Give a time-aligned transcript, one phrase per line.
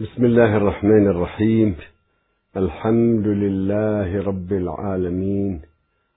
[0.00, 1.74] بسم الله الرحمن الرحيم.
[2.56, 5.60] الحمد لله رب العالمين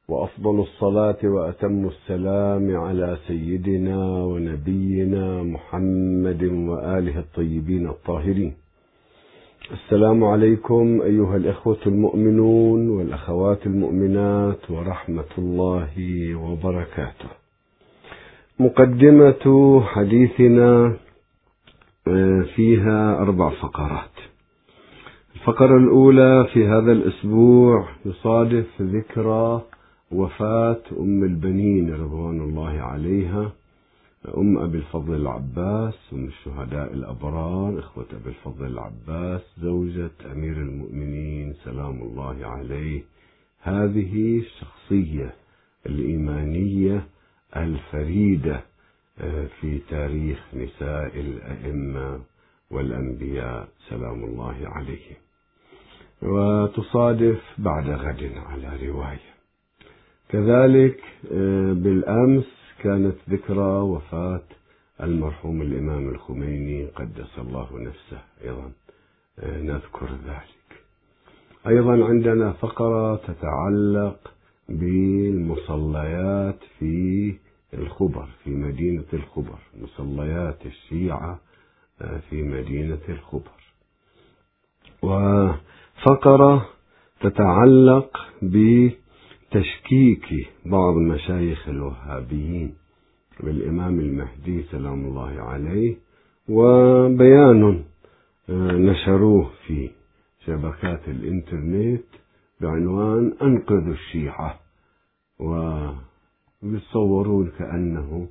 [0.09, 8.54] وأفضل الصلاة وأتم السلام على سيدنا ونبينا محمد وآله الطيبين الطاهرين.
[9.71, 15.94] السلام عليكم أيها الإخوة المؤمنون والأخوات المؤمنات ورحمة الله
[16.36, 17.30] وبركاته.
[18.59, 19.46] مقدمة
[19.82, 20.94] حديثنا
[22.55, 24.11] فيها أربع فقرات.
[25.35, 29.61] الفقرة الأولى في هذا الأسبوع يصادف ذكرى
[30.12, 33.51] وفاة أم البنين رضوان الله عليها
[34.38, 42.01] أم أبي الفضل العباس أم الشهداء الأبرار إخوة أبي الفضل العباس زوجة أمير المؤمنين سلام
[42.01, 43.03] الله عليه.
[43.62, 45.34] هذه الشخصية
[45.85, 47.07] الإيمانية
[47.57, 48.62] الفريدة
[49.62, 52.20] في تاريخ نساء الأئمة
[52.71, 55.16] والأنبياء سلام الله عليهم.
[56.21, 59.29] وتصادف بعد غد على رواية.
[60.29, 61.04] كذلك
[61.84, 62.45] بالأمس
[62.84, 64.44] كانت ذكرى وفاة
[65.04, 68.72] المرحوم الإمام الخميني قدس الله نفسه أيضا.
[69.44, 70.82] نذكر ذلك.
[71.68, 74.34] أيضا عندنا فقرة تتعلق
[74.70, 77.36] بالمصليات في
[77.73, 81.40] الخبر في مدينة الخبر مصليات الشيعة
[82.30, 83.52] في مدينة الخبر.
[85.02, 86.70] وفقرة
[87.22, 90.26] تتعلق بتشكيك
[90.66, 92.76] بعض مشايخ الوهابيين
[93.40, 95.95] بالإمام المهدي سلام الله عليه
[96.50, 97.84] وبيان
[98.90, 99.90] نشروه في
[100.45, 102.04] شبكات الإنترنت
[102.62, 104.60] بعنوان أنقذوا الشيعة.
[105.40, 105.54] و
[106.64, 108.28] يتصورون كأنه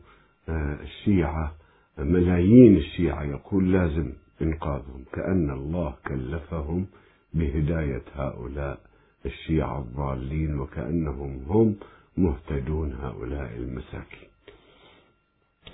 [0.82, 1.54] الشيعة
[1.98, 6.86] ملايين الشيعة يقول لازم إنقاذهم كأن الله كلفهم
[7.34, 8.78] بهداية هؤلاء
[9.26, 11.74] الشيعة الضالين وكأنهم هم
[12.16, 14.28] مهتدون هؤلاء المساكين.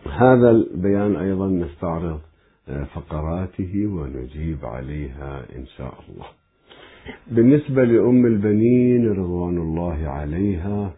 [0.06, 2.20] هذا البيان أيضا نستعرض
[2.94, 6.26] فقراته ونجيب عليها إن شاء الله.
[7.30, 10.94] بالنسبة لأم البنين رضوان الله عليها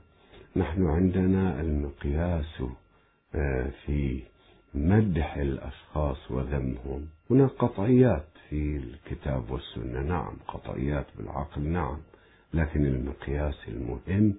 [0.56, 2.62] نحن عندنا المقياس
[3.86, 4.22] في
[4.74, 7.06] مدح الأشخاص وذمهم.
[7.30, 10.02] هناك قطعيات في الكتاب والسنة.
[10.02, 11.96] نعم قطعيات بالعقل نعم.
[12.54, 14.34] لكن المقياس المهم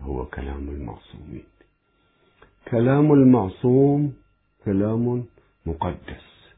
[0.00, 1.44] هو كلام المعصومين.
[2.70, 4.12] كلام المعصوم
[4.64, 5.24] كلام
[5.66, 6.52] مقدس.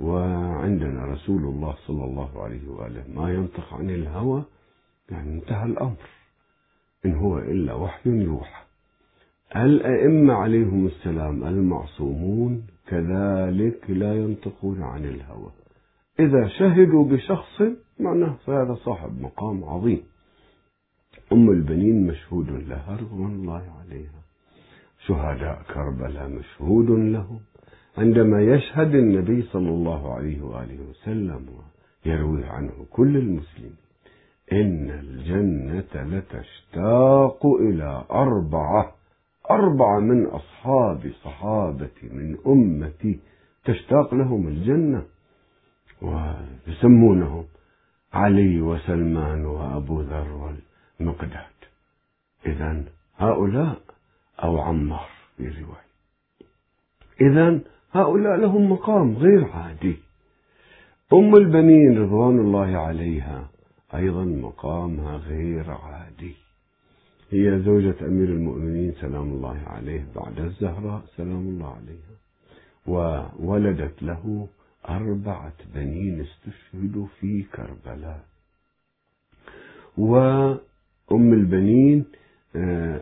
[0.00, 4.44] وعندنا رسول الله صلى الله عليه وآله ما ينطق عن الهوى
[5.10, 6.19] يعني انتهى الأمر.
[7.04, 8.62] إن هو إلا وحي يوحى.
[9.56, 15.50] الأئمة عليهم السلام المعصومون كذلك لا ينطقون عن الهوى.
[16.20, 17.62] إذا شهدوا بشخص
[18.00, 20.02] معناه فهذا صاحب مقام عظيم.
[21.32, 24.20] أم البنين مشهود لها رضوان الله عليها.
[25.06, 27.40] شهداء كربلاء مشهود لهم.
[27.98, 31.46] عندما يشهد النبي صلى الله عليه وآله وسلم
[32.06, 33.89] ويروي عنه كل المسلمين.
[34.52, 38.92] إن الجنة لتشتاق إلى أربعة
[39.50, 43.20] أربعة من أصحاب صحابتي من أمتي
[43.64, 45.02] تشتاق لهم الجنة
[46.02, 47.44] ويسمونهم
[48.12, 50.56] علي وسلمان وأبو ذر
[51.00, 51.58] والمقداد.
[52.46, 52.84] إذا
[53.16, 53.80] هؤلاء
[54.42, 55.90] أو عمار في رواية.
[57.20, 57.60] إذا
[57.92, 59.96] هؤلاء لهم مقام غير عادي.
[61.12, 63.48] أم البنين رضوان الله عليها
[63.94, 66.34] أيضا مقامها غير عادي.
[67.30, 72.14] هي زوجة أمير المؤمنين سلام الله عليه بعد الزهراء سلام الله عليها.
[72.86, 74.48] وولدت له
[74.88, 78.24] أربعة بنين استشهدوا في كربلاء.
[79.98, 82.04] وأم البنين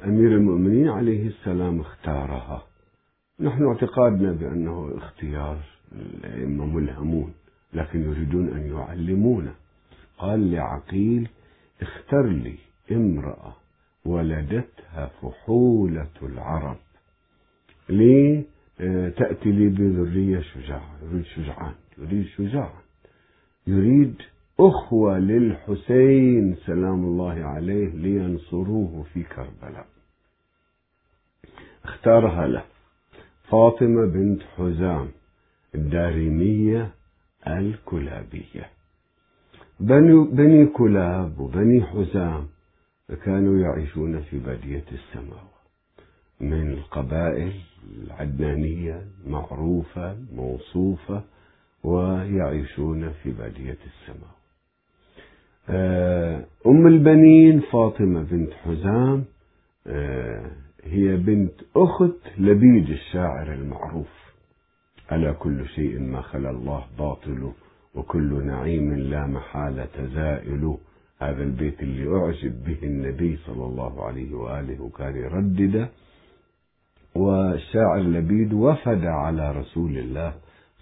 [0.04, 2.62] أمير المؤمنين عليه السلام اختارها.
[3.40, 5.58] نحن اعتقادنا بأنه اختيار
[5.92, 7.32] الأئمة ملهمون
[7.72, 9.54] لكن يريدون أن يعلمونا.
[10.18, 11.28] قال لعقيل
[11.82, 12.58] اختر لي
[12.92, 13.56] امرأة
[14.04, 16.76] ولدتها فحولة العرب.
[17.88, 18.44] لي
[19.16, 22.80] تأتي لي بذرية شجاعة يريد شجعان يريد شجاعا
[23.66, 24.14] يريد
[24.60, 29.86] أخوة للحسين سلام الله عليه لينصروه في كربلاء.
[31.84, 32.64] اختارها له
[33.50, 35.08] فاطمة بنت حزام
[35.74, 36.90] الدارمية
[37.46, 38.70] الكلابية.
[39.80, 42.46] بني, كلاب وبني حزام
[43.24, 45.48] كانوا يعيشون في بادية السماوة
[46.40, 47.52] من القبائل
[48.04, 51.22] العدنانية المعروفة الموصوفة
[51.84, 54.38] ويعيشون في بادية السماء.
[55.68, 59.24] آه، أم البنين فاطمة بنت حزام
[59.86, 60.50] آه،
[60.84, 64.32] هي بنت أخت لبيد الشاعر المعروف.
[65.12, 67.52] ألا كل شيء ما خلا الله باطل
[67.98, 70.76] وكل نعيم لا محالة زائل
[71.20, 75.88] هذا البيت اللي أعجب به النبي صلى الله عليه وآله وكان يردده
[77.14, 80.34] والشاعر لبيد وفد على رسول الله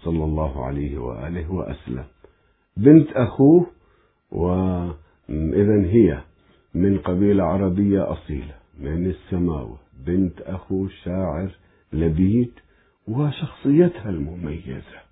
[0.03, 2.05] صلى الله عليه وآله وأسلم.
[2.77, 3.67] بنت أخوه
[4.31, 6.21] وإذا هي
[6.73, 9.77] من قبيلة عربية أصيلة من السماوة.
[10.05, 11.51] بنت أخو الشاعر
[11.93, 12.51] لبيد
[13.07, 15.06] وشخصيتها المميزة.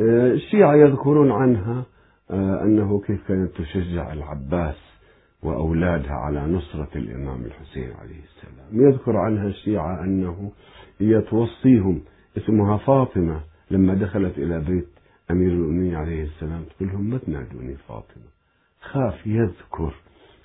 [0.00, 1.84] الشيعة يذكرون عنها
[2.30, 4.76] آه، أنه كيف كانت تشجع العباس
[5.42, 8.88] وأولادها على نصرة الإمام الحسين عليه السلام.
[8.88, 10.52] يذكر عنها الشيعة أنه
[10.98, 12.00] هي توصيهم
[12.36, 14.88] اسمها فاطمة لما دخلت إلى بيت
[15.30, 18.24] أمير المؤمنين عليه السلام تقول لهم ما تنادوني فاطمة؟
[18.80, 19.94] خاف يذكر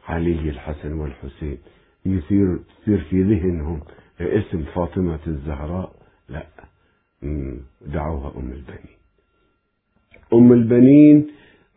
[0.07, 1.57] علي الحسن والحسين.
[2.05, 3.81] يصير يصير في ذهنهم
[4.21, 5.91] اسم فاطمة الزهراء؟
[6.29, 6.45] لا.
[7.81, 8.98] دعوها أم البنين.
[10.33, 11.27] أم البنين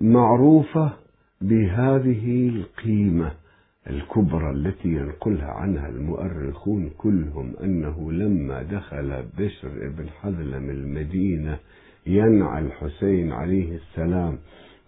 [0.01, 0.93] معروفة
[1.41, 3.33] بهذه القيمة
[3.91, 11.59] الكبرى التي ينقلها عنها المؤرخون كلهم أنه لما دخل بشر بن حذلم المدينة
[12.07, 14.39] ينعى الحسين عليه السلام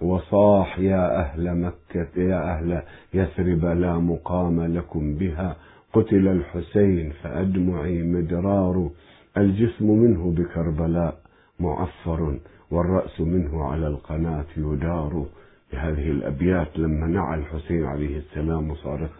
[0.01, 2.83] وصاح يا أهل مكة يا أهل
[3.15, 5.57] يثرب لا مقام لكم بها.
[5.93, 8.91] قتل الحسين فأدمعي مدرار
[9.37, 11.19] الجسم منه بكربلاء.
[11.65, 12.39] معفر
[12.71, 15.27] والرأس منه على القناة يدار.
[15.73, 19.11] بهذه الأبيات لما نعى الحسين عليه السلام وصارت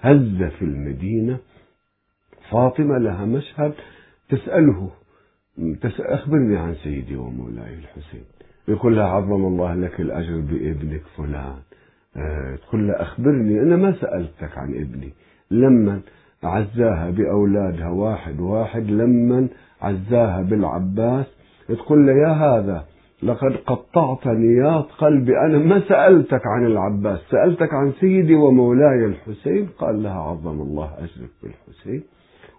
[0.00, 1.38] هز في المدينة.
[2.50, 3.72] فاطمة لها مشهد
[4.28, 4.90] تسأله
[5.98, 8.24] أخبرني عن سيدي ومولاي الحسين.
[8.68, 11.58] يقول لها عظم الله لك الأجر بابنك فلان.
[12.16, 15.12] آه، تقول له أخبرني أنا ما سألتك عن ابني.
[15.50, 16.00] لما
[16.42, 19.48] عزاها بأولادها واحد واحد لما
[19.82, 21.26] عزاها بالعباس
[21.68, 22.84] تقول له يا هذا
[23.22, 25.32] لقد قطعت نياط قلبي.
[25.38, 29.68] أنا ما سألتك عن العباس سألتك عن سيدي ومولاي الحسين.
[29.78, 32.02] قال لها عظم الله أجرك بالحسين.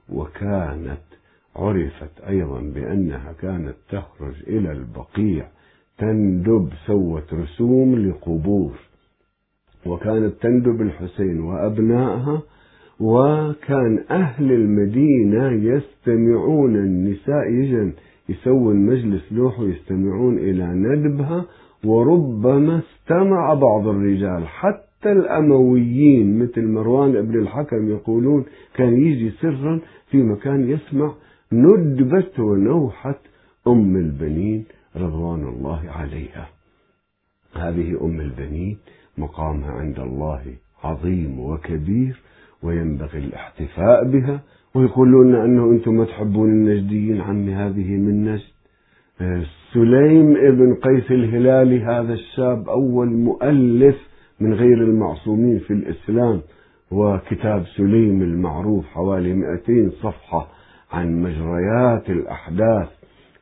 [0.10, 1.04] وكانت
[1.56, 5.48] عرفت أيضا بأنها كانت تخرج إلى البقيع
[5.98, 8.72] تندب سوت رسوم لقبور.
[9.86, 12.42] وكانت تندب الحسين وأبنائها
[13.00, 17.94] وكان أهل المدينة يستمعون النساء يجن
[18.30, 21.46] يسوون مجلس لوح ويستمعون إلى ندبها
[21.84, 24.48] وربما استمع بعض الرجال.
[24.48, 29.80] حتى الأمويين مثل مروان ابن الحكم يقولون كان يجي سرا
[30.10, 31.14] في مكان يسمع
[31.52, 33.20] ندبة ونوحة
[33.68, 34.66] أم البنين
[34.96, 36.50] رضوان الله عليها.
[37.56, 38.78] هذه أم البنين
[39.18, 40.42] مقامها عند الله
[40.84, 42.22] عظيم وكبير
[42.64, 44.40] وينبغي الاحتفاء بها.
[44.76, 48.44] ويقولون أنه أنتم ما تحبون النجديين عمي هذه من نجد.
[49.22, 49.44] آه،
[49.74, 53.96] سليم ابن قيس الهلالي هذا الشاب أول مؤلف
[54.40, 56.42] من غير المعصومين في الإسلام
[56.92, 60.48] وكتاب سليم المعروف حوالي 200 صفحة
[60.92, 62.88] عن مجريات الأحداث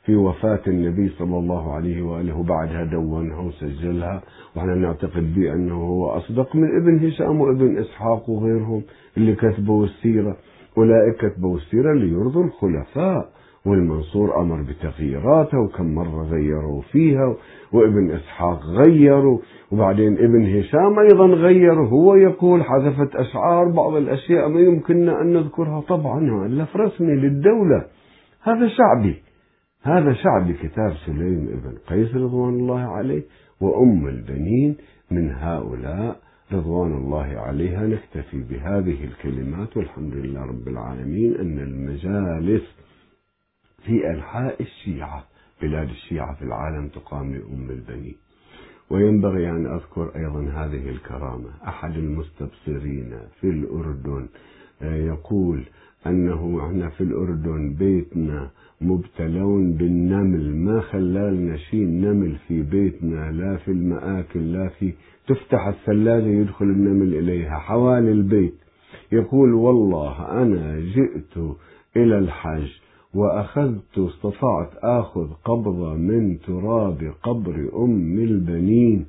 [0.05, 4.21] في وفاة النبي صلى الله عليه وآله وبعدها دونها وسجلها
[4.55, 8.81] وإحنا نعتقد بأنه هو أصدق من ابن هشام وابن إسحاق وغيرهم
[9.17, 10.37] اللي كتبوا السيرة.
[10.77, 13.29] أولئك كتبوا السيرة ليرضوا الخلفاء
[13.65, 17.35] والمنصور أمر بتغييراتها وكم مرة غيروا فيها
[17.73, 19.39] وابن إسحاق غيروا
[19.71, 25.81] وبعدين ابن هشام أيضا غير هو يقول حذفت أشعار بعض الأشياء ما يمكننا أن نذكرها.
[25.81, 27.85] طبعا ألف رسمي للدولة.
[28.43, 29.15] هذا شعبي.
[29.83, 33.23] هذا شعبي كتاب سليم ابن قيس رضوان الله عليه
[33.61, 34.77] وأم البنين
[35.11, 36.19] من هؤلاء
[36.53, 42.63] رضوان الله عليها نكتفي بهذه الكلمات والحمد لله رب العالمين أن المجالس
[43.85, 45.23] في أنحاء الشيعة
[45.61, 48.15] بلاد الشيعة في العالم تقام لأم البنين.
[48.89, 51.49] وينبغي أن أذكر أيضا هذه الكرامة.
[51.67, 54.27] أحد المستبصرين في الأردن
[54.81, 55.63] آه، يقول
[56.07, 58.49] أنه إحنا في الأردن بيتنا
[58.81, 60.55] مبتلون بالنمل.
[60.55, 64.93] ما خلالنا شيء نمل في بيتنا لا في المآكل لا في
[65.27, 68.53] تفتح الثلاجة يدخل النمل إليها حوالي البيت.
[69.11, 71.37] يقول والله أنا جئت
[71.97, 72.69] إلى الحج
[73.13, 79.05] وأخذت استطعت آخذ قبضة من تراب قبر أم البنين.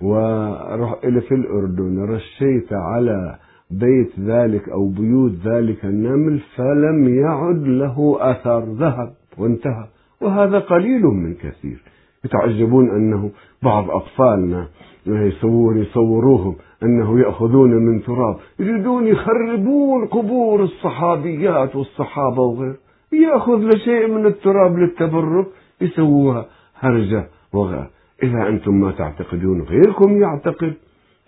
[0.00, 3.38] ورح إلى في الأردن رشيت على
[3.70, 9.86] بيت ذلك أو بيوت ذلك النمل فلم يعد له أثر ذهب وانتهى.
[10.20, 11.82] وهذا قليل من كثير.
[12.24, 13.30] يتعجبون أنه
[13.62, 14.68] بعض أطفالنا
[15.06, 18.36] يصور يصوروهم أنه يأخذون من تراب.
[18.58, 22.76] يريدون يخربون قبور الصحابيات والصحابة وغير.
[23.12, 25.46] يأخذ لشيء من التراب للتبرك
[25.80, 26.46] يسووها
[26.78, 27.86] هرجة وغير
[28.22, 30.74] إذا أنتم ما تعتقدون غيركم يعتقد.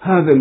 [0.00, 0.32] هذا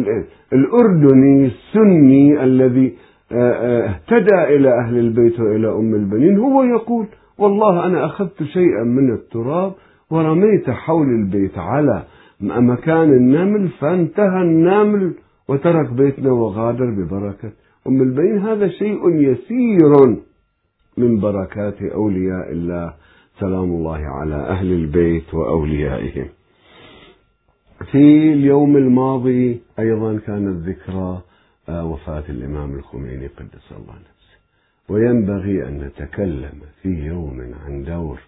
[0.53, 2.93] الأردني السني الذي
[3.31, 6.37] آه، آه، اهتدى إلى أهل البيت وإلى أم البنين.
[6.37, 7.07] هو يقول
[7.37, 9.73] والله أنا أخذت شيئا من التراب
[10.11, 12.03] ورميت حول البيت على
[12.41, 15.13] مكان النمل فانتهى النمل
[15.47, 17.51] وترك بيتنا وغادر ببركة
[17.87, 18.37] أم البنين.
[18.37, 20.17] هذا شيء يسير
[20.97, 22.93] من بركات أولياء الله.
[23.39, 26.27] سلام الله على أهل البيت وأوليائهم.
[27.91, 31.21] في اليوم الماضي أيضا كانت ذكرى
[31.69, 34.37] آه، وفاة الإمام الخميني قدس الله نفسه.
[34.89, 38.19] وينبغي أن نتكلم في يوم عن دور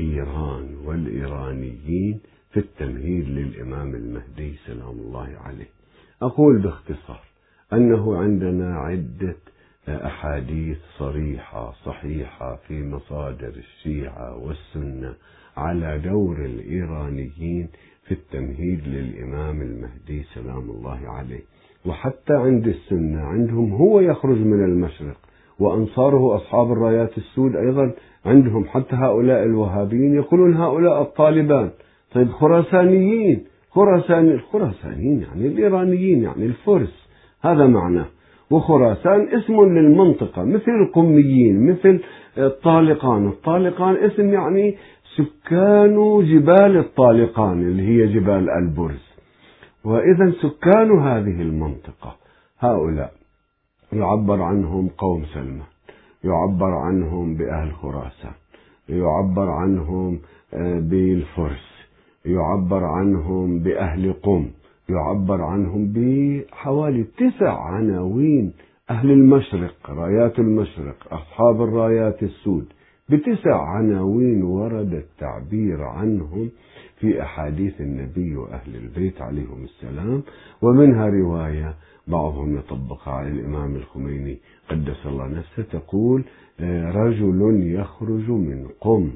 [0.00, 5.68] إيران والإيرانيين في التمهيد للإمام المهدي سلام الله عليه.
[6.22, 7.20] أقول باختصار
[7.72, 9.36] أنه عندنا عدة
[9.88, 15.14] أحاديث صريحة صحيحة في مصادر الشيعة والسنة
[15.56, 17.68] على دور الإيرانيين
[18.04, 21.40] في التمهيد للإمام المهدي سلام الله عليه.
[21.86, 25.16] وحتى عند السنة عندهم هو يخرج من المشرق
[25.58, 27.92] وأنصاره أصحاب الرايات السود أيضا
[28.24, 28.64] عندهم.
[28.64, 31.70] حتى هؤلاء الوهابيين يقولون هؤلاء الطالبان.
[32.14, 37.08] طيب خراسانيين خراسان الخراسانيين يعني الإيرانيين يعني الفرس
[37.40, 38.06] هذا معناه
[38.50, 42.00] وخراسان اسم للمنطقة مثل القميين مثل
[42.38, 43.28] الطالقان.
[43.28, 44.74] الطالقان اسم يعني
[45.16, 49.14] سكان جبال الطالقان اللي هي جبال البرز.
[49.84, 52.16] وإذا سكان هذه المنطقة
[52.60, 53.12] هؤلاء
[53.92, 55.66] يعبر عنهم قوم سلمان
[56.24, 58.32] يعبر عنهم بأهل خراسان
[58.88, 60.18] يعبر عنهم
[60.54, 61.74] آه، بالفرس
[62.24, 64.50] يعبر عنهم بأهل قم
[64.88, 68.52] يعبر عنهم بحوالي تسع عناوين
[68.90, 72.66] أهل المشرق رايات المشرق أصحاب الرايات السود.
[73.10, 76.50] بتسع عناوين ورد التعبير عنهم
[77.00, 80.22] في أحاديث النبي وأهل البيت عليهم السلام
[80.62, 81.74] ومنها رواية
[82.06, 84.38] بعضهم يطبقها على الإمام الخميني
[84.70, 86.22] قدس الله نفسه تقول
[86.94, 89.10] رجل يخرج من قم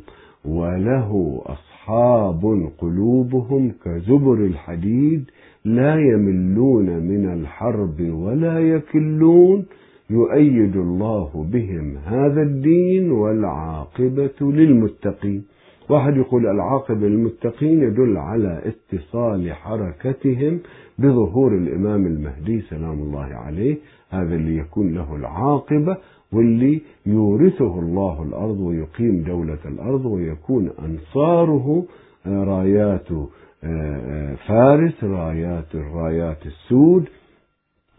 [0.45, 5.31] وله أصحاب قلوبهم كزبر الحديد
[5.65, 9.67] لا يملون من الحرب ولا يكلون
[10.11, 15.45] يؤيد الله بهم هذا الدين والعاقبة للمتقين.
[15.91, 20.61] واحد يقول العاقبة للمتقين يدل على اتصال حركتهم
[20.99, 23.77] بظهور الإمام المهدي سلام الله عليه
[24.11, 25.97] هذا اللي يكون له العاقبة
[26.33, 31.85] واللي يورثه الله الأرض ويقيم دولة الأرض ويكون أنصاره
[32.27, 33.09] رايات
[34.47, 37.09] فارس رايات الرايات السود.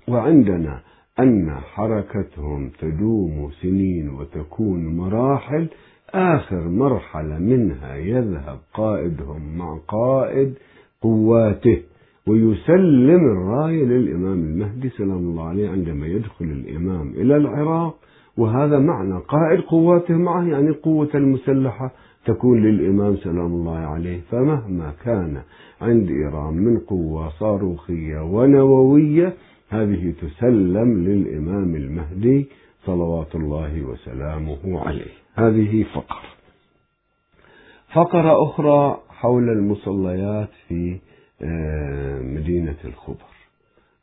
[0.07, 0.79] وعندنا
[1.19, 5.67] أن حركتهم تدوم سنين وتكون مراحل
[6.09, 10.53] آخر مرحلة منها يذهب قائدهم مع قائد
[11.01, 11.81] قواته
[12.27, 17.95] ويسلم الراية للإمام المهدي سلام الله عليه عندما يدخل الإمام إلى العراق.
[18.37, 21.91] وهذا معنى قائد قواته معه يعني القوة المسلحة
[22.25, 24.21] تكون للإمام سلام الله عليه.
[24.31, 25.41] فمهما كان
[25.81, 29.33] عند إيران من قوة صاروخية ونووية
[29.69, 32.49] هذه تسلم للإمام المهدي
[32.85, 35.11] صلوات الله وسلامه عليه.
[35.35, 36.29] هذه فقرة.
[37.93, 40.99] فقرة أخرى حول المصليات في
[41.41, 43.29] آه، مدينة الخبر.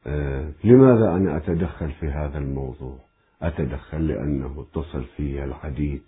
[0.06, 2.96] آه، لماذا أنا أتدخل في هذا الموضوع؟
[3.42, 6.02] أتدخل لأنه اتصل فيه العديد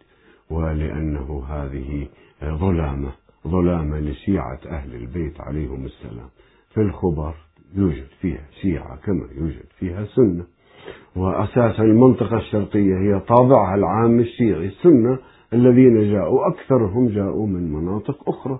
[0.50, 2.08] ولأنه هذه
[2.44, 3.12] ظلامة
[3.48, 6.28] ظلامة لشيعة أهل البيت عليهم السلام.
[6.74, 7.34] في الخبر
[7.76, 10.44] يوجد فيها شيعة كما يوجد فيها سنة.
[11.16, 15.18] وأساسا المنطقة الشرقية هي طابعها العام الشيعي السنة
[15.52, 18.58] الذين جاءوا أكثرهم جاءوا من مناطق أخرى.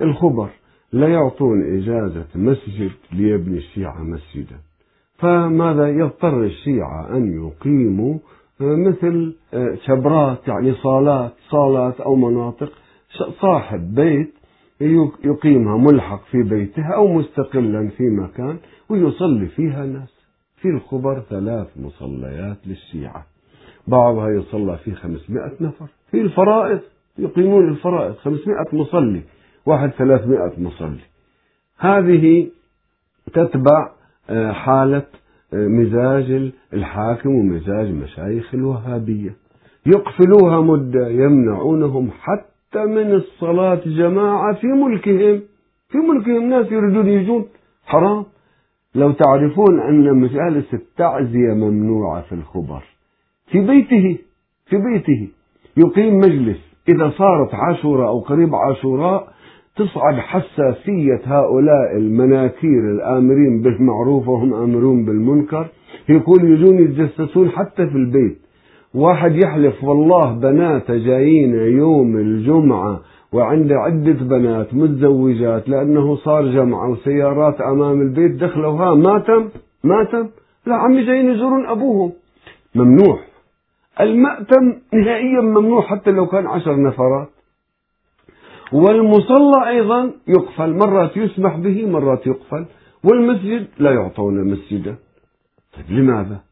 [0.00, 0.48] الخبر
[0.92, 4.56] لا يعطون إجازة مسجد ليبني الشيعة مسجدا.
[5.18, 8.18] فماذا يضطر الشيعة أن يقيموا؟
[8.60, 9.34] مثل
[9.86, 12.72] شبرات يعني صالات صالات أو مناطق
[13.40, 14.34] صاحب بيت
[14.80, 20.16] يقيمها ملحق في بيته أو مستقلا في مكان ويصلي فيها ناس
[20.56, 23.26] في الخبر ثلاث مصليات للشيعة.
[23.86, 25.86] بعضها يصلى فيه 500 نفر.
[26.10, 26.80] في الفرائض
[27.18, 28.14] يقيمون الفرائض.
[28.14, 29.22] 500 مصلي
[29.66, 31.00] واحد 300 مصلي.
[31.78, 32.48] هذه
[33.34, 33.90] تتبع
[34.30, 35.06] آه، حالة
[35.54, 39.36] آه، مزاج الحاكم ومزاج مشايخ الوهابية.
[39.86, 45.40] يقفلوها مدة يمنعونهم حتى من الصلاة جماعة في ملكهم.
[45.88, 47.44] في ملكهم ناس يريدون يجون.
[47.86, 48.24] حرام.
[48.94, 52.82] لو تعرفون أن مجالس التعزية ممنوعة في الخبر.
[53.46, 54.18] في بيته.
[54.66, 55.28] في بيته.
[55.76, 56.58] يقيم مجلس.
[56.88, 59.28] إذا صارت عاشوراء أو قريب عاشوراء
[59.76, 65.68] تصعد حساسية هؤلاء المناكير الآمرين بالمعروف وهم آمرون بالمنكر.
[66.08, 68.45] يقول يجون يتجسسون حتى في البيت.
[68.96, 73.00] واحد يحلف والله بنات جايين يوم الجمعة
[73.32, 79.48] وعنده عدة بنات متزوجات لأنه صار جمعة وسيارات أمام البيت دخلوا ها ما تم
[79.84, 80.28] ما تم
[80.66, 82.12] لا عمي جايين يزورون أبوهم.
[82.74, 83.18] ممنوع.
[84.00, 87.28] المأتم نهائيا ممنوع حتى لو كان عشر نفرات.
[88.72, 90.76] والمصلى أيضا يقفل.
[90.76, 92.66] مرات يسمح به مرات يقفل.
[93.04, 94.96] والمسجد لا يعطون مسجدا.
[95.74, 96.45] طيب لماذا؟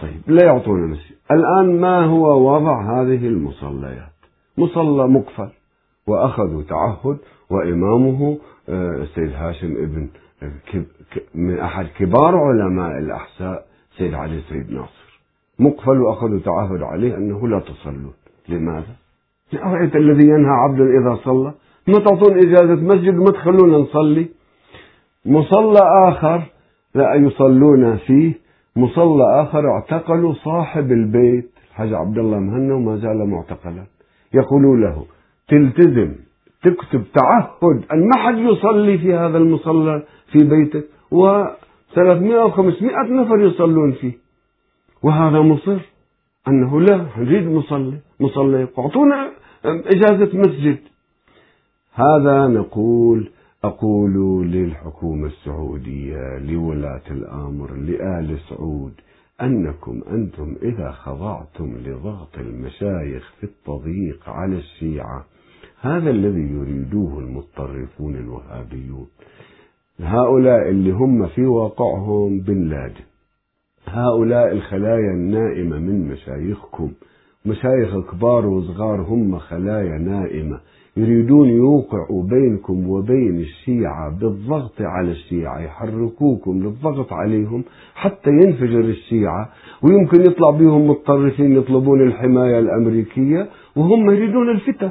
[0.00, 4.16] طيب لا يعطون مسجد الآن ما هو وضع هذه المصليات؟
[4.58, 5.48] مصلى مقفل
[6.06, 7.18] وأخذوا تعهد
[7.50, 8.38] وإمامه
[8.68, 10.08] السيد آه، هاشم ابن
[11.34, 13.66] من أحد كبار علماء الأحساء
[13.98, 15.20] سيد علي سيد ناصر.
[15.58, 18.12] مقفل وأخذوا تعهد عليه أنه لا تصلون.
[18.48, 18.96] لماذا؟
[19.54, 21.54] أرأيت الذي ينهى عبدا إذا صلى؟
[21.88, 24.28] ما تعطون إجازة مسجد؟ ما تخلونا نصلي.
[25.26, 26.42] مصلى آخر
[26.94, 28.45] لا يصلون فيه
[28.76, 33.84] مصلى آخر اعتقلوا صاحب البيت الحاج عبد الله مهنا وما زال معتقلا.
[34.34, 35.04] يقولوا له
[35.48, 36.12] تلتزم
[36.62, 40.02] تكتب تعهد أن ما حد يصلي في هذا المصلى
[40.32, 41.44] في بيتك و
[41.94, 44.12] 300 أو 500 نفر يصلون فيه.
[45.02, 45.78] وهذا مصر
[46.48, 49.30] أنه لا نريد مصلي مصلي أعطونا
[49.64, 50.78] إجازة مسجد.
[51.94, 53.30] هذا نقول
[53.66, 58.92] أقول للحكومة السعودية لولاة الأمر لآل سعود
[59.40, 65.24] أنكم أنتم إذا خضعتم لضغط المشايخ في التضييق على الشيعة.
[65.80, 69.06] هذا الذي يريدوه المتطرفون الوهابيون.
[70.00, 73.04] هؤلاء اللي هم في واقعهم بن لادن.
[73.86, 76.92] هؤلاء الخلايا النائمة من مشايخكم.
[77.46, 80.60] مشايخ كبار وصغار هم خلايا نائمة.
[80.96, 89.48] يريدون يوقعوا بينكم وبين الشيعة بالضغط على الشيعة يحركوكم للضغط عليهم حتى ينفجر الشيعة
[89.82, 94.90] ويمكن يطلع بهم متطرفين يطلبون الحماية الأمريكية وهم يريدون الفتن.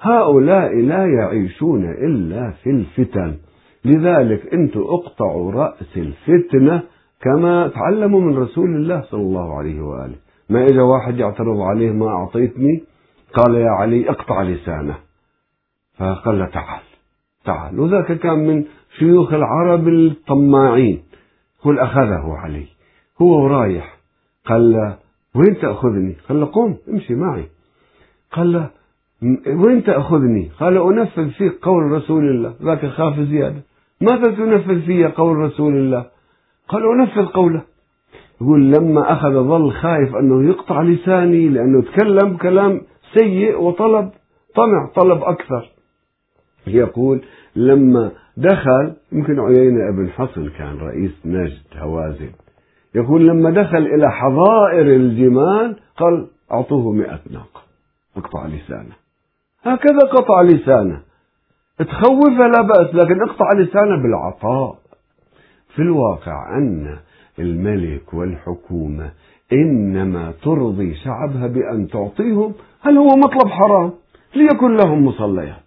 [0.00, 3.34] هؤلاء لا يعيشون إلا في الفتن.
[3.84, 6.82] لذلك أنتم اقطعوا رأس الفتنة
[7.20, 10.16] كما تعلموا من رسول الله صلى الله عليه وآله.
[10.50, 12.82] ما إذا واحد يعترض عليه ما أعطيتني؟
[13.34, 14.94] قال يا علي اقطع لسانه.
[16.02, 16.80] فقال له تعال
[17.44, 17.80] تعال.
[17.80, 18.64] وذاك كان من
[18.98, 21.02] شيوخ العرب الطماعين.
[21.62, 22.66] قل أخذه علي.
[23.22, 23.96] هو رايح.
[24.46, 24.96] قال له
[25.34, 27.44] وين تأخذني؟ قال له قم امشي معي.
[28.32, 28.70] قال له
[29.46, 32.54] وين تأخذني؟ قال أنفذ فيك قول رسول الله.
[32.62, 33.62] ذاك خاف زيادة.
[34.00, 36.06] ماذا تنفذ في قول رسول الله؟
[36.68, 37.62] قال أنفذ قوله.
[38.40, 42.80] يقول لما أخذ ظل خايف أنه يقطع لساني لأنه تكلم كلام
[43.14, 44.10] سيء وطلب
[44.54, 45.71] طمع طلب أكثر.
[46.66, 47.22] يقول
[47.56, 52.30] لما دخل يمكن عيينة ابن حصن كان رئيس نجد هوازن.
[52.94, 57.62] يقول لما دخل إلى حظائر الجمال قال أعطوه مئة ناقة
[58.16, 58.94] اقطع لسانه.
[59.62, 61.00] هكذا قطع لسانه.
[61.78, 64.78] تخوفه لا بأس لكن اقطع لسانه بالعطاء.
[65.74, 66.96] في الواقع أن
[67.38, 69.10] الملك والحكومة
[69.52, 73.92] إنما ترضي شعبها بأن تعطيهم هل هو مطلب حرام؟
[74.36, 75.61] ليكن لهم مصليات.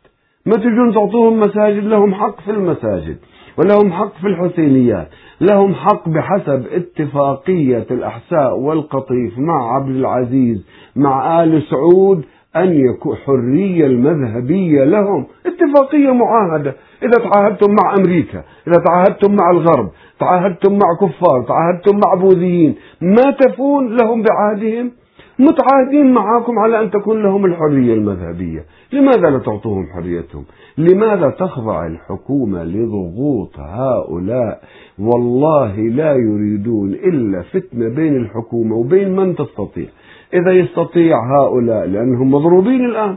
[0.45, 3.17] ما تجون تعطوهم مساجد؟ لهم حق في المساجد
[3.58, 5.08] ولهم حق في الحسينيات.
[5.41, 13.86] لهم حق بحسب اتفاقية الأحساء والقطيف مع عبد العزيز مع آل سعود أن يكون حرية
[13.86, 15.25] المذهبية لهم.
[15.45, 16.75] اتفاقية معاهدة.
[17.03, 23.31] إذا تعاهدتم مع أمريكا إذا تعاهدتم مع الغرب تعاهدتم مع كفار تعاهدتم مع بوذيين ما
[23.31, 24.91] تفون لهم بعهدهم؟
[25.39, 28.65] متعاهدين معكم على أن تكون لهم الحرية المذهبية.
[28.93, 30.45] لماذا لا تعطوهم حريتهم؟
[30.78, 34.62] لماذا تخضع الحكومة لضغوط هؤلاء؟
[35.00, 39.86] والله لا يريدون إلا فتنة بين الحكومة وبين من تستطيع.
[40.34, 43.15] إذا يستطيع هؤلاء لأنهم مضروبين الآن.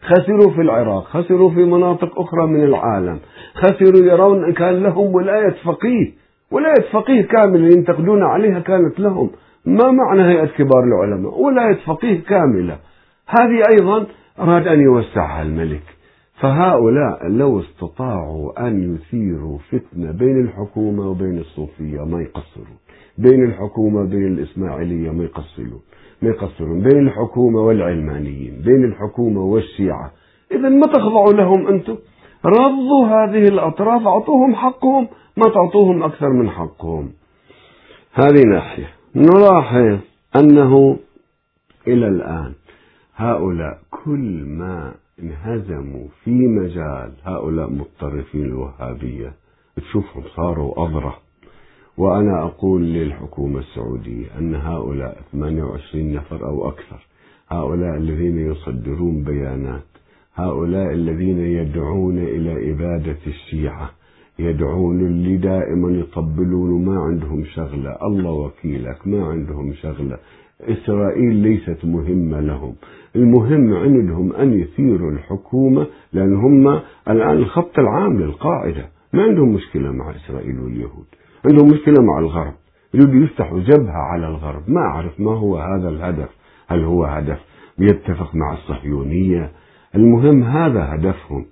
[0.00, 3.18] خسروا في العراق خسروا في مناطق أخرى من العالم.
[3.54, 6.12] خسروا يرون أن كان لهم ولاية فقيه.
[6.50, 9.30] ولاية فقيه كاملة ينتقدون عليها كانت لهم.
[9.66, 12.78] ما معنى هيئة كبار العلماء؟ ولاية فقيه كاملة.
[13.26, 14.06] هذه أيضا
[14.38, 15.82] أراد أن يوسعها الملك.
[16.40, 22.76] فهؤلاء لو استطاعوا أن يثيروا فتنة بين الحكومة وبين الصوفية ما يقصرون.
[23.18, 25.80] بين الحكومة وبين الإسماعيلية ما يقصرون.
[26.22, 26.82] ما يقصرون.
[26.82, 28.62] بين الحكومة والعلمانيين.
[28.64, 30.10] بين الحكومة والشيعة.
[30.52, 31.96] إذا ما تخضعوا لهم أنتم؟
[32.44, 35.08] رضوا هذه الأطراف أعطوهم حقهم.
[35.36, 37.10] ما تعطوهم أكثر من حقهم.
[38.12, 38.95] هذه ناحية.
[39.16, 39.98] نلاحظ
[40.36, 40.96] أنه
[41.86, 42.52] إلى الآن
[43.16, 49.32] هؤلاء كل ما انهزموا في مجال هؤلاء متطرفين الوهابية
[49.76, 51.16] تشوفهم صاروا أضرة
[51.98, 57.06] وأنا أقول للحكومة السعودية أن هؤلاء 28 نفر أو أكثر
[57.48, 59.86] هؤلاء الذين يصدرون بيانات
[60.34, 63.90] هؤلاء الذين يدعون إلى إبادة الشيعة
[64.38, 67.96] يدعون اللي دائما يطبلون ما عندهم شغلة.
[68.02, 70.18] الله وكيلك ما عندهم شغلة.
[70.60, 72.74] إسرائيل ليست مهمة لهم.
[73.16, 78.88] المهم عندهم أن يثيروا الحكومة لأن هم الآن الخط العام للقاعدة.
[79.12, 81.06] ما عندهم مشكلة مع إسرائيل واليهود.
[81.46, 82.54] عندهم مشكلة مع الغرب.
[82.94, 84.62] يريدوا يفتحوا جبهة على الغرب.
[84.68, 86.28] ما أعرف ما هو هذا الهدف.
[86.68, 87.38] هل هو هدف
[87.78, 89.50] يتفق مع الصهيونية؟
[89.94, 91.46] المهم هذا هدفهم.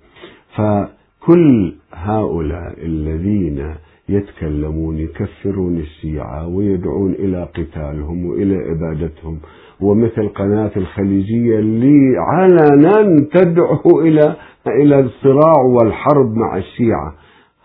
[1.25, 3.73] فكل هؤلاء الذين
[4.09, 9.39] يتكلمون يكفرون الشيعة ويدعون إلى قتالهم وإلى إبادتهم
[9.81, 14.35] ومثل قناة الخليجية اللي علنا تدعو إلى
[14.67, 17.13] إلى الصراع والحرب مع الشيعة.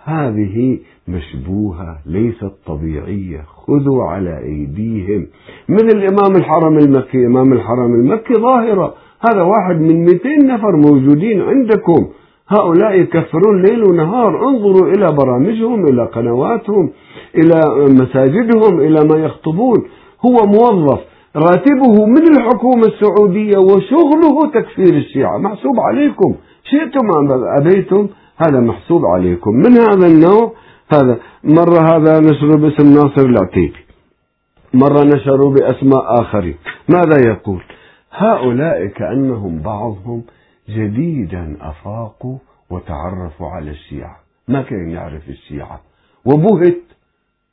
[0.04, 5.26] هذه مشبوهة ليست طبيعية خذوا على أيديهم.
[5.68, 8.94] من الإمام الحرم المكي إمام الحرم المكي ظاهرة
[9.30, 12.06] هذا واحد من 200 نفر موجودين عندكم.
[12.50, 14.48] هؤلاء يكفرون ليل ونهار.
[14.48, 16.90] انظروا إلى برامجهم إلى قنواتهم
[17.34, 17.60] إلى
[18.00, 19.78] مساجدهم إلى ما يخطبون.
[20.26, 21.00] هو موظف
[21.36, 25.38] راتبه من الحكومة السعودية وشغله تكفير الشيعة.
[25.38, 26.34] محسوب عليكم.
[26.64, 29.50] شئتم أم أبيتم؟ هذا محسوب عليكم.
[29.54, 30.52] من هذا النوع؟
[30.94, 31.18] هذا.
[31.44, 33.80] مرة هذا نشره باسم ناصر العتيبي.
[34.74, 36.54] مرة نشروا بأسماء آخرين.
[36.88, 37.62] ماذا يقول؟
[38.12, 40.22] هؤلاء كأنهم بعضهم
[40.68, 42.38] جديدا أفاقوا
[42.70, 44.16] وتعرفوا على الشيعة.
[44.48, 45.80] ما كان يعرف الشيعة.
[46.24, 46.82] وبهت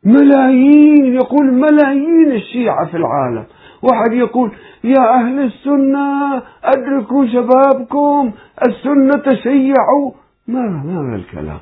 [0.04, 3.46] ملايين يقول ملايين الشيعة في العالم.
[3.82, 4.52] واحد يقول
[4.84, 8.32] يا أهل السنة أدركوا شبابكم
[8.67, 10.12] السنة تشيعوا.
[10.48, 11.60] ما ما الكلام؟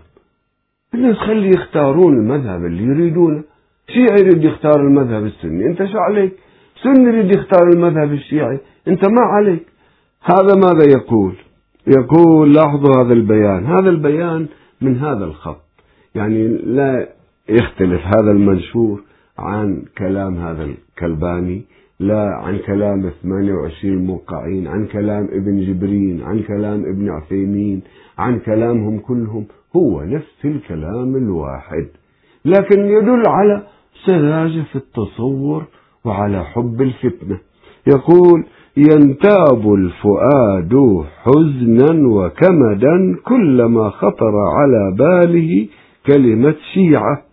[0.93, 3.43] الناس خلي يختارون المذهب اللي يريدونه.
[3.88, 5.65] شيعي يريد يختار المذهب السني.
[5.65, 6.34] انت شو عليك؟
[6.84, 8.60] سني يريد يختار المذهب الشيعي.
[8.88, 9.74] انت ما عليك.
[10.27, 11.35] هذا ماذا يقول؟
[11.88, 13.65] يقول لاحظوا هذا البيان.
[13.65, 14.47] هذا البيان
[14.81, 15.61] من هذا الخط.
[16.15, 17.09] يعني لا
[17.49, 19.01] يختلف هذا المنشور
[19.38, 21.61] عن كلام هذا الكلباني
[21.99, 27.81] لا عن كلام 28 موقعين عن كلام ابن جبرين عن كلام ابن عثيمين
[28.17, 29.45] عن كلامهم كلهم.
[29.75, 31.88] هو نفس الكلام الواحد.
[32.45, 33.67] لكن يدل على
[34.05, 35.63] سذاجة في التصور
[36.05, 37.39] وعلى حب الفتنة.
[37.88, 38.45] يقول
[38.77, 45.67] ينتاب الفؤاد حزنا وكمدا كلما خطر على باله
[46.05, 47.23] كلمة شيعة.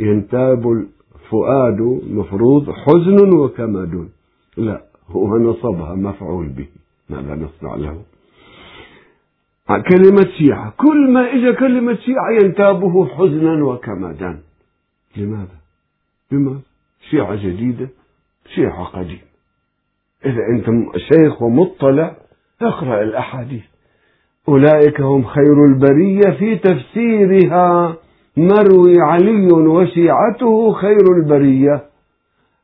[0.00, 4.08] ينتاب الفؤاد مفروض حزن وكمد.
[4.56, 6.66] لا هو نصبها مفعول به
[7.10, 8.02] ماذا نصنع له؟
[9.68, 14.38] كلمة شيعة كل ما إجا كلمة شيعة ينتابه حزنا وكمدا.
[15.16, 15.58] لماذا؟
[16.32, 16.60] لماذا؟
[17.10, 17.88] شيعة جديدة
[18.54, 19.33] شيعة قديم
[20.26, 20.66] إذا أنت
[21.12, 22.16] شيخ ومطلع
[22.62, 23.62] اقرأ الأحاديث.
[24.48, 27.96] أولئك هم خير البرية في تفسيرها.
[28.36, 31.82] مروي علي وشيعته خير البرية.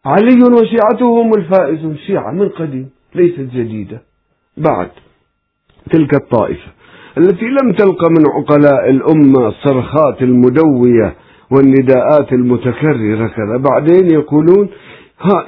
[0.05, 4.03] علي وشيعته هم الفائزون شيعة من قديم ليست جديدة.
[4.57, 4.88] بعد
[5.90, 6.73] تلك الطائفة
[7.18, 11.14] التي لم تلق من عقلاء الأمة الصرخات المدوية
[11.51, 13.57] والنداءات المتكررة كذا.
[13.57, 14.68] بعدين يقولون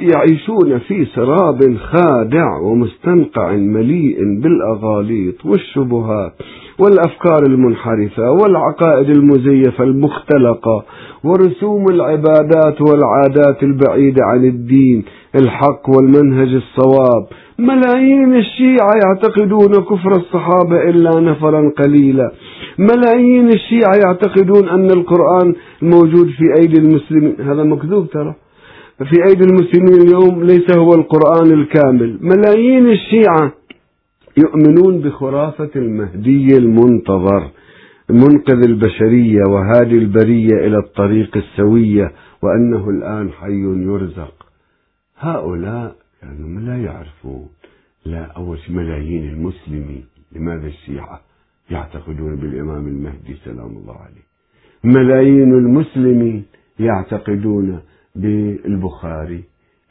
[0.01, 6.33] يعيشون في سراب خادع ومستنقع مليء بالأغاليط والشبهات
[6.79, 10.85] والأفكار المنحرفة والعقائد المزيفة المختلقة
[11.25, 15.05] ورسوم العبادات والعادات البعيدة عن الدين
[15.35, 17.27] الحق والمنهج الصواب.
[17.59, 22.33] ملايين الشيعة يعتقدون كفر الصحابة إلا نفرا قليلا.
[22.79, 27.37] ملايين الشيعة يعتقدون أن القرآن موجود في أيدي المسلمين.
[27.41, 28.35] هذا مكذوب ترى.
[29.11, 32.19] في أيدي المسلمين اليوم ليس هو القرآن الكامل.
[32.21, 33.53] ملايين الشيعة
[34.37, 37.51] يؤمنون بخرافة المهدي المنتظر
[38.11, 42.13] منقذ البشرية وهادي البرية إلى الطريق السوية
[42.43, 44.35] وأنه الآن حي يرزق.
[45.19, 47.49] هؤلاء كانوا لا يعرفون.
[48.07, 50.05] لا أول شيء ملايين المسلمين.
[50.33, 51.21] لماذا الشيعة
[51.71, 54.25] يعتقدون بالإمام المهدي؟ سلام الله عليه.
[54.85, 56.45] ملايين المسلمين
[56.79, 57.81] يعتقدون
[58.15, 59.45] بالبخاري.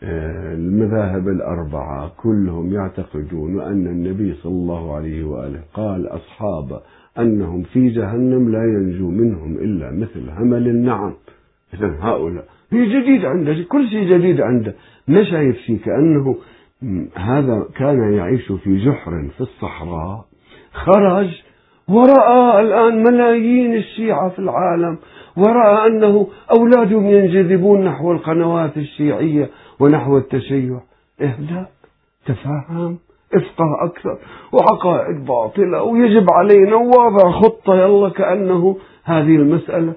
[0.04, 6.82] آه، المذاهب الأربعة كلهم يعتقدون أن النبي صلى الله عليه وآله قال أصحابه
[7.20, 11.14] أنهم في جهنم لا ينجو منهم إلا مثل همل النعم.
[11.74, 14.74] إذا هؤلاء في جديد عنده كل شيء جديد عنده.
[15.08, 16.36] ما شايف شيء؟ كأنه
[17.16, 20.26] هذا كان يعيش في جحر في الصحراء.
[20.74, 21.30] خرج
[21.88, 24.98] ورأى الآن ملايين الشيعة في العالم.
[25.38, 30.80] ورأى أنه أولادهم ينجذبون نحو القنوات الشيعية ونحو التشيع.
[31.22, 31.68] إهدأ
[32.26, 32.98] تفهم
[33.34, 34.18] افقه أكثر
[34.52, 39.94] وعقائد باطلة ويجب علينا وواضع خطة يلا كأنه هذه المسألة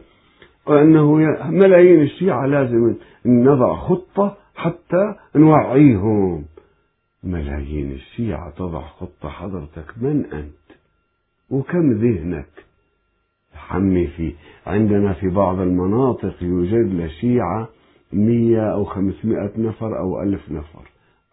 [0.66, 1.14] وأنه
[1.50, 2.94] ملايين الشيعة لازم
[3.26, 6.44] نضع خطة حتى نوعيهم.
[7.24, 10.78] ملايين الشيعة تضع خطة حضرتك من أنت؟
[11.50, 12.64] وكم ذهنك؟
[13.68, 14.32] حمي في
[14.66, 17.68] عندنا في بعض المناطق يوجد لشيعة
[18.12, 20.82] مية أو خمسمائة نفر أو ألف نفر.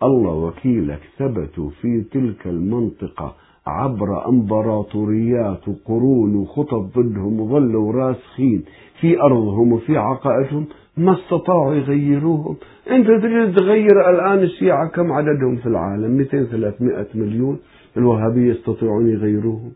[0.04, 3.36] الله وكيلك ثبتوا في تلك المنطقة
[3.68, 8.64] عبر أمبراطوريات وقرون وخطط ضدهم وظلوا راسخين
[9.00, 10.66] في أرضهم وفي عقائدهم.
[10.98, 12.56] ما استطاعوا يغيروهم.
[12.92, 17.60] أنت تريد تغير الآن الشيعة كم عددهم في العالم؟ 200 300 مليون.
[17.98, 19.72] الوهابية يستطيعون يغيروهم.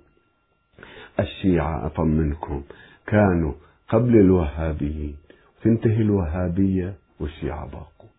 [1.20, 2.62] الشيعة اطمنكم
[3.08, 3.54] كانوا
[3.90, 5.16] قبل الوهابيين.
[5.64, 8.10] تنتهي الوهابية والشيعة باقوا.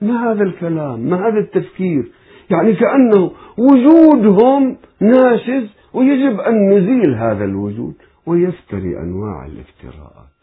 [0.00, 2.12] ما هذا الكلام؟ ما هذا التفكير؟
[2.50, 7.94] يعني كأنه وجودهم ناشز ويجب أن نزيل هذا الوجود
[8.26, 10.34] ويفتري أنواع الافتراءات.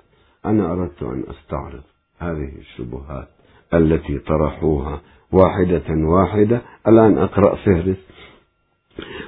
[0.46, 1.84] أنا أردت أن أستعرض
[2.20, 3.28] هذه الشبهات
[3.74, 6.62] التي طرحوها واحدة واحدة.
[6.88, 7.98] الآن أقرأ فهرس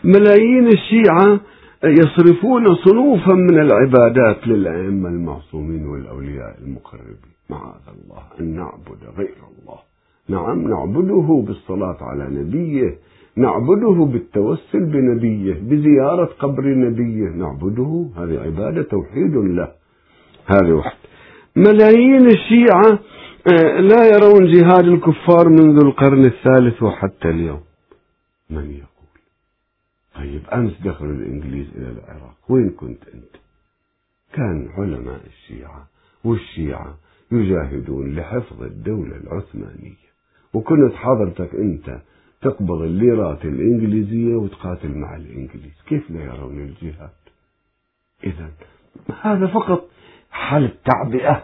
[0.03, 1.39] ملايين الشيعة
[1.85, 7.33] يصرفون صنوفا من العبادات للأئمة المعصومين والأولياء المقربين.
[7.49, 9.79] معاذ الله أن نعبد غير الله.
[10.29, 12.95] نعم نعبده بالصلاة على نبيه
[13.37, 17.29] نعبده بالتوسل بنبيه بزيارة قبر نبيه.
[17.29, 19.71] نعبده هذه عبادة توحيد له.
[20.45, 20.97] هذه واحد.
[21.55, 22.99] ملايين الشيعة
[23.53, 27.59] آه، لا يرون جهاد الكفار منذ القرن الثالث وحتى اليوم.
[28.49, 28.92] من يقول
[30.15, 32.35] طيب أمس دخلوا الإنجليز إلى العراق.
[32.49, 33.35] وين كنت أنت؟
[34.33, 35.87] كان علماء الشيعة
[36.23, 36.97] والشيعة
[37.31, 40.03] يجاهدون لحفظ الدولة العثمانية.
[40.53, 42.01] وكنت حضرتك أنت
[42.41, 45.81] تقبض الليرات الإنجليزية وتقاتل مع الإنجليز.
[45.87, 47.09] كيف لا يرون الجهاد؟
[48.23, 48.49] إذا
[49.21, 49.89] هذا فقط
[50.31, 51.43] حالة تعبئة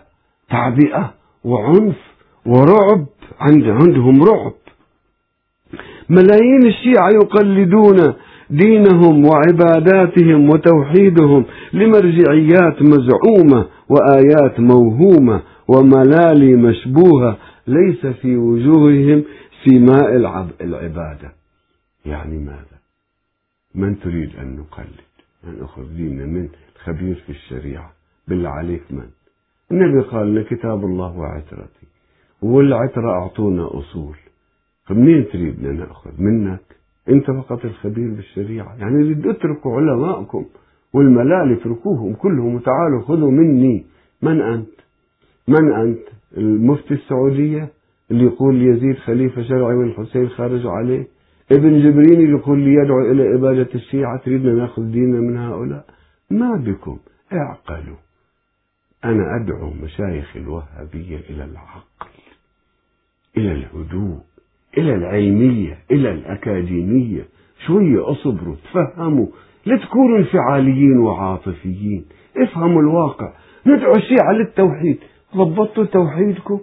[0.49, 1.97] تعبئة وعنف
[2.45, 3.05] ورعب
[3.39, 4.53] عند عندهم رعب.
[6.09, 8.13] ملايين الشيعة يقلدون
[8.49, 19.23] دينهم وعباداتهم وتوحيدهم لمرجعيات مزعومة وآيات موهومة وملالي مشبوهة ليس في وجوههم
[19.65, 20.15] سماء
[20.61, 21.31] العبادة.
[22.05, 22.79] يعني ماذا؟
[23.75, 24.99] من تريد أن نقلد؟
[25.43, 26.49] أن أخذ ديننا من
[26.83, 27.91] خبير في الشريعة.
[28.27, 29.07] بالله عليك من؟
[29.71, 31.87] النبي قال لنا كتاب الله وعترتي
[32.41, 34.15] والعترة أعطونا أصول.
[34.85, 36.78] فمنين تريدنا نأخذ؟ منك؟
[37.09, 38.75] أنت فقط الخبير بالشريعة.
[38.79, 40.45] يعني اتركوا علماءكم
[40.93, 43.85] والملال اتركوهم كلهم وتعالوا خذوا مني.
[44.21, 44.69] من أنت؟
[45.47, 45.99] من أنت؟
[46.37, 47.69] المفتي السعودية
[48.11, 51.07] اللي يقول يزيد خليفة شرعي والحسين خارجوا عليه؟
[51.51, 55.85] ابن جبرين اللي يقول لي يدعو إلى إبادة الشيعة تريدنا نأخذ ديننا من هؤلاء؟
[56.31, 56.97] ما بكم.
[57.33, 57.97] اعقلوا.
[59.05, 62.09] أنا أدعو مشايخ الوهابية إلى العقل
[63.37, 64.19] إلى الهدوء.
[64.77, 67.25] إلى العلمية إلى الأكاديمية
[67.67, 69.27] شوية أصبروا تفهموا
[69.65, 72.05] لا تكونوا انفعاليين وعاطفيين.
[72.37, 73.33] افهموا الواقع.
[73.67, 74.97] ندعو الشيعة للتوحيد.
[75.35, 76.59] ضبطتوا توحيدكم.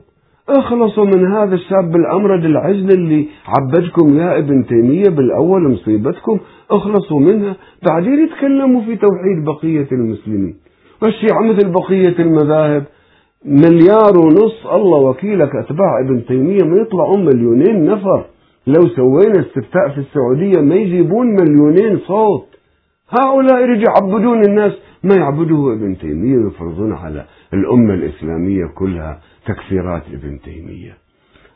[0.49, 6.39] اخلصوا من هذا الشاب الأمرد العجل اللي عبدكم يا ابن تيمية بالأول مصيبتكم.
[6.71, 7.57] اخلصوا منها.
[7.89, 10.57] بعدين يتكلموا في توحيد بقية المسلمين.
[11.03, 12.85] والشيعة مثل بقية المذاهب.
[13.47, 14.67] مليار ونص.
[14.67, 18.25] الله وكيلك أتباع ابن تيمية ما يطلعون مليونين نفر.
[18.67, 22.47] لو سوينا استفتاء في السعودية ما يجيبون مليونين صوت.
[23.21, 24.73] هؤلاء يرجعوا يعبدون الناس.
[25.05, 30.97] ما يعبده ابن تيمية ويفرضون على الأمة الإسلامية كلها تكفيرات ابن تيمية.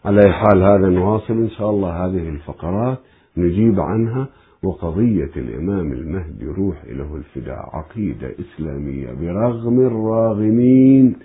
[0.05, 2.07] على حال هذا نواصل إن شاء الله.
[2.07, 2.99] هذه الفقرات
[3.37, 4.29] نجيب عنها
[4.63, 7.71] وقضية الإمام المهدي روح إله الفداء.
[7.73, 11.17] عقيدة إسلامية برغم الراغمين.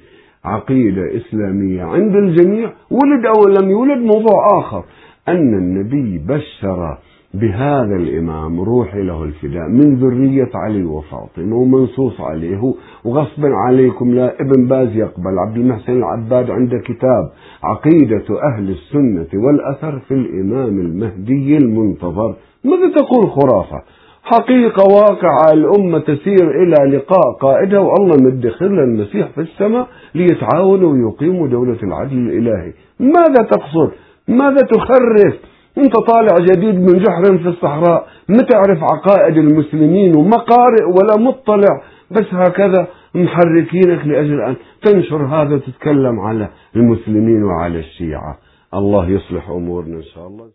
[0.46, 4.84] عقيدة إسلامية عند الجميع ولد أو لم يولد موضوع آخر.
[5.28, 6.98] أن النبي بشر
[7.34, 12.74] بهذا الإمام روحي له الفداء من ذرية علي وفاطمة ومنصوص عليه
[13.06, 15.40] وغصبا عليكم لا ابن باز يقبل.
[15.48, 17.32] عبد المحسن العباد عنده كتاب
[17.64, 22.36] عقيدة أهل السنة والأثر في الإمام المهدي المنتظر.
[22.64, 23.82] ماذا تقول خرافة؟
[24.26, 31.78] حقيقة واقعة الأمة تسير إلى لقاء قائدها والله مدخر المسيح في السماء ليتعاونوا ويقيموا دولة
[31.84, 32.74] العدل الإلهي.
[33.00, 33.92] ماذا تقصد؟
[34.28, 35.36] ماذا تخرف؟
[35.78, 41.82] أنت طالع جديد من جحر في الصحراء ما تعرف عقائد المسلمين وما قارئ ولا مطلع
[42.12, 48.38] بس هكذا محركينك لأجل أن تنشر هذا وتتكلم على المسلمين وعلى الشيعة.
[48.74, 50.46] الله يصلح أمورنا إن شاء الله.